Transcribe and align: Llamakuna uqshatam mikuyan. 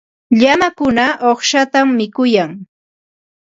Llamakuna 0.39 1.05
uqshatam 1.31 1.87
mikuyan. 1.97 2.51